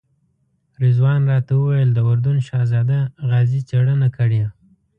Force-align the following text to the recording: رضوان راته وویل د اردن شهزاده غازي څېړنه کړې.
رضوان 0.83 1.19
راته 1.31 1.53
وویل 1.55 1.89
د 1.93 1.99
اردن 2.09 2.37
شهزاده 2.47 2.99
غازي 3.29 3.59
څېړنه 3.69 4.07
کړې. 4.17 4.43